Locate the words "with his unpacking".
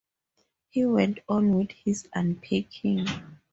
1.57-3.05